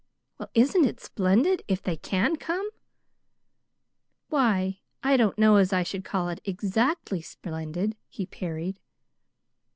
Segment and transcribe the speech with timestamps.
[0.39, 2.67] "Well, isn't it splendid, if they can come?"
[4.29, 8.79] "Why, I don't know as I should call it exactly splendid," he parried.